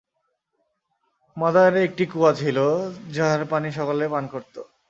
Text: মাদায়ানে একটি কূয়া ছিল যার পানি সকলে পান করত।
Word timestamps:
মাদায়ানে 1.37 1.79
একটি 1.83 2.03
কূয়া 2.05 2.31
ছিল 2.33 2.57
যার 3.11 3.41
পানি 3.45 3.69
সকলে 3.71 4.05
পান 4.07 4.23
করত। 4.27 4.55